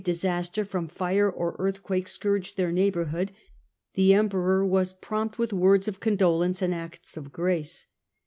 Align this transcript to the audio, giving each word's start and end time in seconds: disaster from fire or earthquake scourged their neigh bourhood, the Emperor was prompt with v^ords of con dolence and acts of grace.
disaster 0.03 0.65
from 0.65 0.87
fire 0.87 1.29
or 1.29 1.55
earthquake 1.59 2.07
scourged 2.07 2.57
their 2.57 2.71
neigh 2.71 2.89
bourhood, 2.89 3.29
the 3.93 4.15
Emperor 4.15 4.65
was 4.65 4.93
prompt 4.93 5.37
with 5.37 5.51
v^ords 5.51 5.87
of 5.87 5.99
con 5.99 6.17
dolence 6.17 6.59
and 6.59 6.73
acts 6.73 7.17
of 7.17 7.31
grace. 7.31 7.85